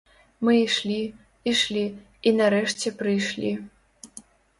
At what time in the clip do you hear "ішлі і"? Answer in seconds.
1.51-2.33